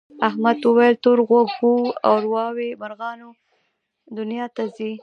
[0.27, 1.73] احمد وویل تور غوږو
[2.13, 3.29] ارواوې مرغانو
[4.17, 4.91] دنیا ته ځي.